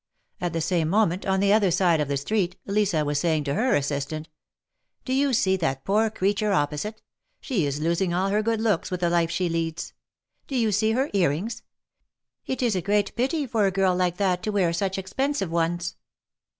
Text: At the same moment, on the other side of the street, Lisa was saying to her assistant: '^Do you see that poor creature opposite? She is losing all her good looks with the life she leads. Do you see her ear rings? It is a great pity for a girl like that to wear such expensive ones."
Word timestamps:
At 0.39 0.53
the 0.53 0.61
same 0.61 0.89
moment, 0.89 1.27
on 1.27 1.41
the 1.41 1.53
other 1.53 1.69
side 1.69 2.01
of 2.01 2.07
the 2.07 2.17
street, 2.17 2.55
Lisa 2.65 3.05
was 3.05 3.19
saying 3.19 3.43
to 3.43 3.53
her 3.53 3.75
assistant: 3.75 4.29
'^Do 5.05 5.15
you 5.15 5.31
see 5.31 5.55
that 5.57 5.85
poor 5.85 6.09
creature 6.09 6.51
opposite? 6.51 7.03
She 7.39 7.67
is 7.67 7.79
losing 7.79 8.11
all 8.11 8.29
her 8.29 8.41
good 8.41 8.59
looks 8.61 8.89
with 8.89 9.01
the 9.01 9.11
life 9.11 9.29
she 9.29 9.47
leads. 9.47 9.93
Do 10.47 10.55
you 10.55 10.71
see 10.71 10.93
her 10.93 11.11
ear 11.13 11.29
rings? 11.29 11.61
It 12.47 12.63
is 12.63 12.75
a 12.75 12.81
great 12.81 13.15
pity 13.15 13.45
for 13.45 13.67
a 13.67 13.71
girl 13.71 13.95
like 13.95 14.17
that 14.17 14.41
to 14.41 14.51
wear 14.51 14.73
such 14.73 14.97
expensive 14.97 15.51
ones." 15.51 15.97